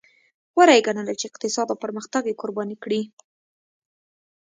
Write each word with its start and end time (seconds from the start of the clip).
غوره 0.53 0.73
یې 0.77 0.85
ګڼله 0.87 1.13
چې 1.19 1.25
اقتصاد 1.27 1.67
او 1.71 1.77
پرمختګ 1.83 2.23
یې 2.29 2.37
قرباني 2.41 2.77
کړي. 2.83 3.01